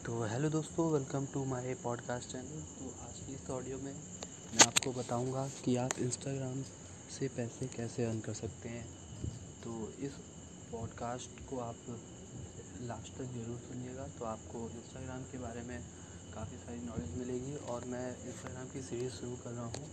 [0.00, 2.60] तो हेलो दोस्तों, welcome to my podcast channel.
[2.76, 6.62] तो आज की इस ऑडियो में मैं आपको बताऊँगा कि आप इंस्टाग्राम
[7.16, 8.84] से पैसे कैसे अर्न कर सकते हैं।
[9.64, 10.16] तो इस
[10.72, 11.82] पॉडकास्ट को आप
[12.82, 15.78] लास्ट तक ज़रूर सुनिएगा। तो आपको इंस्टाग्राम के बारे में
[16.34, 19.86] काफ़ी सारी नॉलेज मिलेगी और मैं इंस्टाग्राम की सीरीज़ शुरू कर रहा हूँ।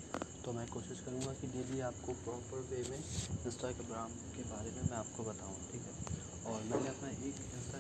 [0.45, 4.97] तो मैं कोशिश करूँगा कि डेली आपको प्रॉपर वे में इंस्टाग्राम के बारे में मैं
[4.97, 6.25] आपको बताऊँ, ठीक है?
[6.47, 7.06] और मैंने अपना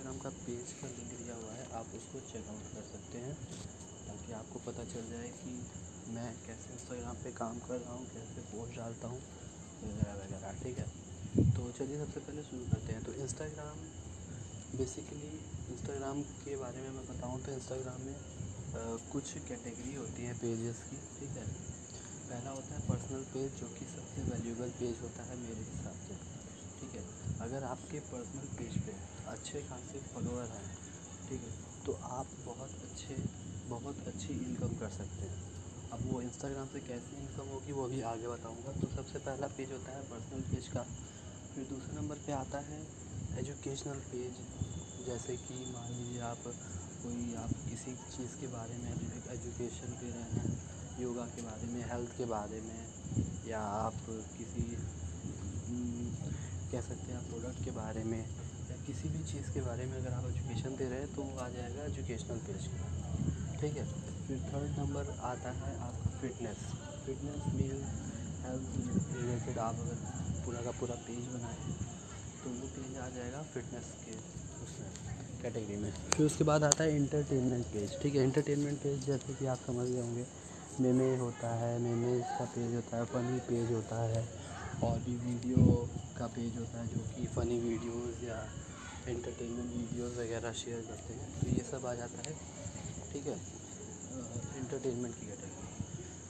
[0.07, 3.33] इंस्टाग्राम का पेज का लिंक दिया हुआ है आप उसको चेकआउट कर सकते हैं
[4.07, 5.51] ताकि आपको पता चल जाए कि
[6.15, 9.19] मैं कैसे इंस्टाग्राम पे काम कर रहा हूँ कैसे पोस्ट डालता हूँ
[9.83, 10.87] वगैरह वगैरह ठीक है?
[11.51, 13.83] तो चलिए सबसे पहले शुरू करते हैं। तो इंस्टाग्राम
[14.79, 15.33] बेसिकली
[15.75, 20.83] इंस्टाग्राम के बारे में मैं बताऊँ तो इंस्टाग्राम में आ, कुछ कैटेगरी होती है पेजेस
[20.87, 21.45] की ठीक है?
[22.31, 26.36] पहला होता है पर्सनल पेज जो कि सबसे वैल्यूबल पेज होता है मेरे हिसाब से।
[27.47, 28.93] अगर आपके पर्सनल पेज पे
[29.31, 30.65] अच्छे खासे फॉलोअर हैं,
[31.27, 31.51] ठीक है
[31.85, 33.15] तो आप बहुत अच्छे,
[33.69, 35.45] बहुत अच्छी इनकम कर सकते हैं।
[35.93, 39.71] अब वो इंस्टाग्राम से कैसी इनकम होगी वो भी आगे बताऊँगा। तो सबसे पहला पेज
[39.71, 40.83] होता है पर्सनल पेज का।
[41.53, 42.81] फिर दूसरे नंबर पे आता है
[43.39, 44.43] एजुकेशनल पेज
[45.05, 46.43] जैसे कि मान लीजिए आप
[47.03, 48.91] कोई, आप किसी चीज़ के बारे में
[49.31, 50.51] एजुकेशन दे रहे हैं,
[50.99, 52.79] योगा के बारे में हेल्थ के बारे में,
[53.47, 54.05] या आप
[54.37, 54.65] किसी
[56.71, 59.95] कह सकते हैं आप प्रोडक्ट के बारे में या किसी भी चीज़ के बारे में
[59.97, 62.67] अगर आप एजुकेशन दे रहे हैं तो वो आ जाएगा एजुकेशनल पेज
[63.61, 63.85] ठीक है?
[64.27, 66.57] फिर थर्ड नंबर आता है आपका fitness
[67.05, 67.83] fitness mean
[68.45, 70.01] health related आप अगर
[70.45, 71.57] पूरा का पूरा पेज बनाए
[72.43, 74.15] तो वो पेज आ जाएगा फिटनेस के
[74.65, 74.89] उसमें
[75.41, 78.23] कैटेगरी में। फिर उसके बाद आता है इंटरटेनमेंट पेज ठीक है?
[78.23, 80.25] इंटरटेनमेंट पेज जैसे कि आप समझ गए होंगे
[80.81, 84.25] मेमे होता है मेमे का पेज होता है फ़नी पेज होता है।
[84.83, 85.65] और भी वीडियो
[86.17, 88.37] का पेज होता है जो कि फ़नी वीडियोस या
[89.07, 92.33] एंटरटेनमेंट वीडियोस वगैरह शेयर करते हैं। तो ये सब आ जाता है,
[93.11, 93.37] ठीक है?
[94.57, 95.65] इंटरटेनमेंट की कैटेगरी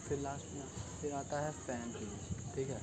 [0.08, 0.64] फिर लास्ट में,
[1.02, 2.12] फिर आता है फ़ैन पेज
[2.56, 2.80] ठीक है?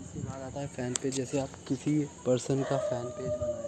[0.00, 3.64] इसके बाद आता है फ़ैन पेज जैसे आप किसी पर्सन का फ़ैन पेज बनाए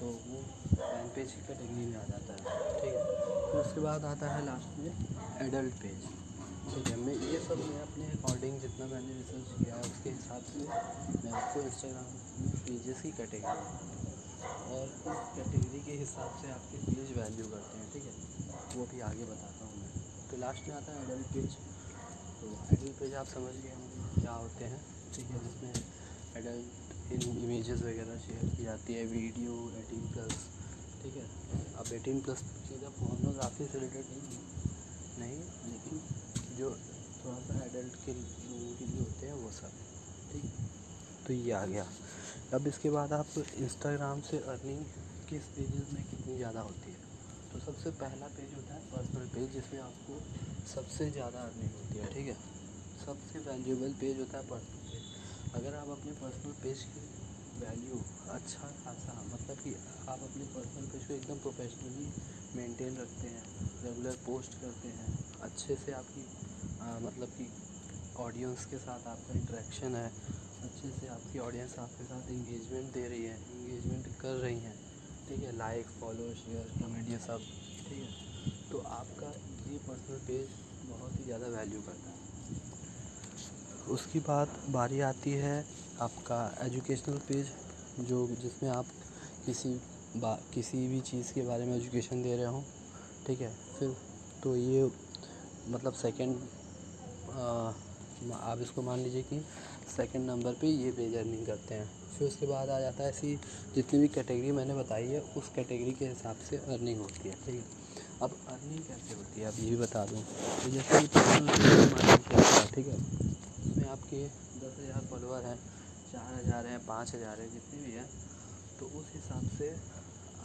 [0.00, 0.42] तो वो
[0.74, 2.40] फ़ैन पेज की कैटेगरी में आ जाता है,
[2.80, 3.04] ठीक है?
[3.50, 6.00] फिर उसके बाद आता है लास्ट में एडल्ट पेज
[6.72, 10.42] ठीक है, मैं ये सब मैं अपने अकॉर्डिंग जितना मैंने रिसर्च किया है, उसके हिसाब
[10.48, 10.58] से
[11.24, 12.08] मैं आपको इंस्टाग्राम
[12.66, 13.62] पेजेस की कैटेगरी
[14.74, 18.12] और उस कैटेगरी के हिसाब से आपके पेज वैल्यू करते हैं, ठीक है?
[18.76, 19.90] वो भी आगे बताता हूँ मैं।
[20.30, 21.56] तो लास्ट में आता है एडल्ट पेज
[22.40, 23.72] तो एडल्ट पेज आप समझ गए
[24.20, 24.80] क्या होते हैं,
[25.14, 25.40] ठीक है?
[25.46, 25.72] जिसमें
[26.42, 30.36] एडल्ट इन इमेजेस वगैरह शेयर की जाती है वीडियो एटीन प्लस
[31.02, 31.26] ठीक है?
[31.80, 34.38] अब एटीन प्लस चीज़ें फोनोग्राफी से रिलेटेड नहीं
[35.18, 35.38] नहीं
[35.70, 35.96] लेकिन
[36.58, 39.72] जो थोड़ा सा एडल्ट के लोगों के लिए होते हैं वो सब,
[40.30, 40.44] ठीक?
[41.26, 41.86] तो ये आ गया।
[42.54, 44.84] अब इसके बाद आप इंस्टाग्राम से अर्निंग
[45.28, 47.06] किस पेजेस में कितनी ज़्यादा होती है?
[47.52, 50.20] तो सबसे पहला पेज होता है पर्सनल पेज जिसमें आपको
[50.72, 52.36] सबसे ज़्यादा अर्निंग होती है, ठीक है?
[53.04, 57.06] सबसे वैल्यूएबल पेज होता है पर्सनल पेज अगर आप अपने पर्सनल पेज की
[57.60, 59.74] वैल्यू अच्छा खासा मतलब कि
[60.08, 62.08] आप अपने पर्सनल पेज को एकदम प्रोफेशनली
[62.56, 63.42] मेंटेन रखते हैं
[63.84, 65.08] रेगुलर पोस्ट करते हैं,
[65.42, 66.22] अच्छे से आपकी
[66.98, 67.46] मतलब कि
[68.22, 70.06] ऑडियंस के साथ आपका इंटरेक्शन है,
[70.64, 74.74] अच्छे से आपकी ऑडियंस आपके साथ इंगेजमेंट दे रही है इंगेजमेंट कर रही हैं,
[75.28, 75.56] ठीक है?
[75.58, 77.40] लाइक फॉलो शेयर कमेंट ये सब,
[77.88, 78.10] ठीक है?
[78.70, 79.28] तो आपका
[79.72, 80.48] ये पर्सनल पेज
[80.88, 82.16] बहुत ही ज़्यादा वैल्यू करता है।
[83.94, 85.64] उसकी बाद बारी आती है
[86.00, 87.46] आपका एजुकेशनल पेज
[88.08, 88.86] जो जिसमें आप
[89.46, 89.70] किसी
[90.16, 92.62] बा, किसी भी चीज़ के बारे में एजुकेशन दे रहे हो,
[93.26, 93.52] ठीक है?
[93.78, 93.96] फिर
[94.42, 94.90] तो ये
[95.68, 96.40] मतलब सेकंड
[97.28, 99.40] आप इसको मान लीजिए कि
[99.96, 103.34] सेकंड नंबर पे ये पेज अर्निंग करते हैं। फिर उसके बाद आ जाता है ऐसी
[103.74, 107.54] जितनी भी कैटेगरी मैंने बताई है, उस कैटेगरी के हिसाब से अर्निंग होती है, ठीक
[107.54, 107.62] है?
[108.22, 110.22] अब अर्निंग कैसे होती है अब ये भी बता दूँ।
[110.62, 111.00] तो जैसे
[112.74, 112.96] ठीक है?
[113.66, 115.58] इसमें आपके दस हज़ार फॉलोअर हैं,
[116.12, 118.08] चार हज़ार हैं, पाँच हज़ार हैं, जितने भी हैं
[118.80, 119.68] तो उस हिसाब से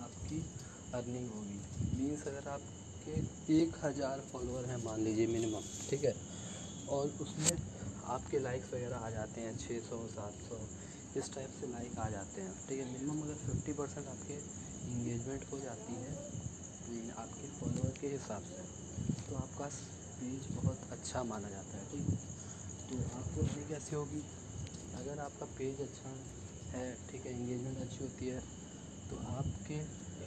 [0.04, 0.40] आपकी
[0.94, 1.60] अर्निंग होगी।
[1.98, 3.14] मीन्स अगर आपके
[3.56, 6.16] एक हज़ार फॉलोअर हैं, मान लीजिए मिनिमम ठीक है?
[6.90, 7.58] और उसमें
[8.14, 10.60] आपके लाइक्स वगैरह आ जाते हैं छः सौ सात सौ
[11.20, 14.34] इस टाइप से लाइक आ जाते हैं। ठीक है मिनिमम अगर फिफ्टी परसेंट आपके
[14.92, 16.12] इंगेजमेंट हो जाती है
[17.18, 18.64] आपके फॉलोअर के हिसाब से
[19.30, 19.68] तो आपका
[20.20, 22.18] पेज बहुत अच्छा माना जाता है। ठीक है
[22.90, 24.24] तो आपको अर्निंग कैसे होगी
[24.96, 26.16] अगर आपका पेज अच्छा
[26.74, 28.40] है ठीक है इंगेजमेंट अच्छी होती है
[29.10, 29.78] तो आपके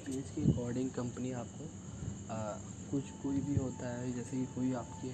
[0.07, 1.65] पेज के अकॉर्डिंग कंपनी आपको
[2.31, 2.39] आ,
[2.91, 5.11] कुछ कोई भी होता है जैसे कि कोई आपके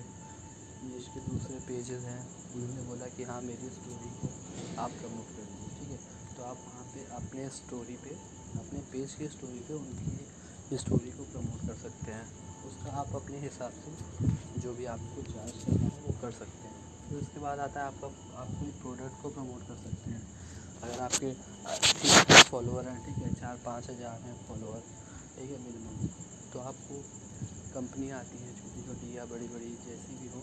[0.83, 2.23] पेज के दूसरे पेजेस हैं।
[2.55, 4.29] उन्होंने बोला कि हाँ मेरी स्टोरी को
[4.83, 5.99] आप प्रमोट कर दीजिए, ठीक है?
[6.37, 8.17] तो आप वहाँ पे अपने स्टोरी पे,
[8.61, 12.27] अपने पेज की स्टोरी पे उनकी स्टोरी को प्रमोट कर सकते हैं।
[12.69, 16.81] उसका आप अपने हिसाब से जो भी आपको चार्ज करना है, वो कर सकते हैं।
[17.09, 20.23] फिर उसके बाद आता है, आप कोई प्रोडक्ट को प्रमोट कर सकते हैं।
[20.83, 21.33] अगर आपके
[22.51, 23.33] फॉलोअर हैं, ठीक है?
[23.35, 24.81] चार, पाँच हज़ार हैं फॉलोअर
[25.35, 25.59] ठीक है?
[25.59, 26.09] मिनिमम
[26.53, 26.97] तो आपको
[27.75, 30.41] कंपनी आती हैं छोटी छोटी या बड़ी बड़ी जैसी भी हो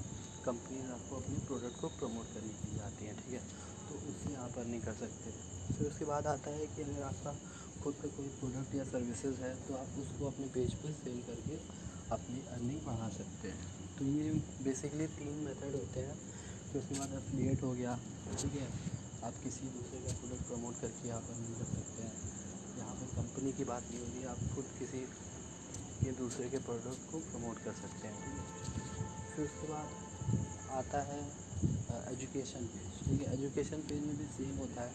[0.50, 3.44] कंपनी आपको अपने प्रोडक्ट को प्रमोट करने के लिए आती हैं, ठीक है?
[3.88, 5.32] तो उससे आप अर्निंग कर सकते
[5.70, 7.34] फिर उसके बाद आता है कि अगर आपका
[7.84, 11.58] खुद का कोई प्रोडक्ट या सर्विसेज़ है तो आप उसको अपने पेज पर सेल करके
[12.12, 14.32] अपनी अर्निंग बढ़ा सकते हैं। तो ये
[14.64, 16.18] बेसिकली तीन मेथड होते हैं।
[16.70, 17.96] फिर उसके बाद एफिलिएट हो गया,
[18.42, 18.68] ठीक है?
[19.24, 23.52] आप किसी दूसरे का प्रोडक्ट प्रमोट करके आप अर्निंग कर सकते हैं। यहाँ पर कंपनी
[23.54, 25.06] की बात नहीं होगी आप खुद किसी
[26.02, 28.16] के दूसरे के प्रोडक्ट को प्रमोट कर सकते है?
[29.36, 30.09] फिर उसके बाद
[30.80, 31.22] आता है
[32.12, 34.94] एजुकेशन पेज ठीक है एजुकेशन पेज में भी सेम होता है।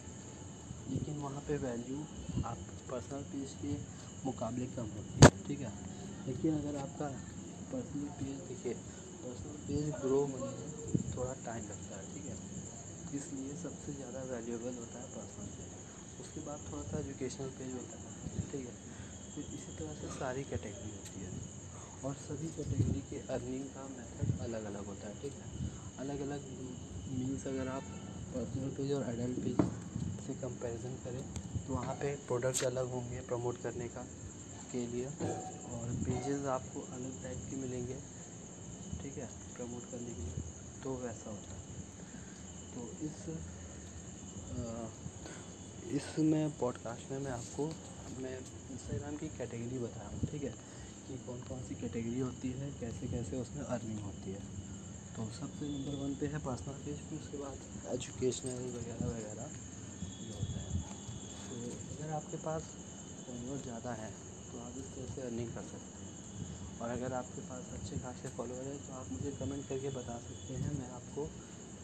[0.91, 1.99] लेकिन वहाँ पे वैल्यू
[2.47, 2.59] आप
[2.91, 3.73] पर्सनल पेज के
[4.25, 5.73] मुकाबले कम होती है, ठीक है?
[6.27, 7.09] लेकिन अगर आपका
[7.73, 8.75] पर्सनल पेज देखिए
[9.25, 12.37] पर्सनल पेज ग्रो होने में थोड़ा टाइम लगता है, ठीक है?
[13.19, 17.99] इसलिए सबसे ज़्यादा वैल्यूएबल होता है पर्सनल पेज उसके बाद थोड़ा सा एजुकेशनल पेज होता
[17.99, 18.75] है, ठीक है?
[19.35, 21.31] फिर इसी तरह से सारी कैटेगरी होती है।
[22.05, 25.69] और सभी कैटेगरी के अर्निंग का मेथड अलग अलग होता है, ठीक है?
[25.99, 26.41] अलग अलग
[27.11, 27.85] मीन्स अगर आप
[28.35, 29.59] पर्सनल पेज और एडल्ट पेज
[30.27, 31.23] से कंपैरिजन करें
[31.57, 34.03] तो वहाँ पे प्रोडक्ट अलग होंगे प्रमोट करने का,
[34.73, 37.97] के लिए। और पेजेस आपको अलग टाइप के मिलेंगे,
[39.03, 39.29] ठीक है?
[39.57, 40.43] प्रमोट करने के लिए।
[40.83, 41.61] तो वैसा होता है।
[42.75, 43.17] तो इस
[45.95, 47.67] इसमें पॉडकास्ट में मैं आपको,
[48.21, 50.55] मैं इंस्टाग्राम की कैटेगरी बता रहा हूँ, ठीक है?
[51.07, 54.43] कि कौन कौन सी कैटेगरी होती है कैसे कैसे उसमें अर्निंग होती है।
[55.17, 57.59] तो सबसे नंबर वन पे है पर्सनल पेज फिर उसके बाद
[57.95, 59.47] एजुकेशनल वगैरह वगैरह
[60.21, 60.73] जो होता है।
[61.45, 61.55] तो
[61.95, 62.63] अगर आपके पास
[63.19, 64.11] फॉलोअर ज़्यादा है
[64.47, 66.13] तो आप इस तरह से अर्निंग कर सकते हैं।
[66.81, 70.55] और अगर आपके पास अच्छे खासे फॉलोअर हैं तो आप मुझे कमेंट करके बता सकते
[70.55, 71.29] हैं, मैं आपको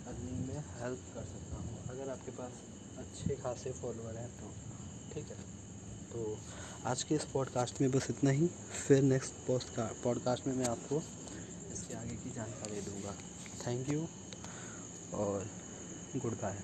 [0.07, 2.61] अर्निंग में हेल्प कर सकता हूँ। अगर आपके पास
[2.99, 4.53] अच्छे खासे फॉलोअर हैं तो
[5.15, 5.60] ठीक है।
[6.13, 6.39] तो
[6.87, 8.47] आज के इस पॉडकास्ट में बस इतना ही।
[8.87, 10.97] फिर नेक्स्ट पोस्ट पॉडकास्ट में मैं आपको
[11.73, 13.15] इसके आगे की जानकारी दूँगा।
[13.67, 14.07] थैंक यू
[15.15, 15.47] और
[16.17, 16.63] गुड बाय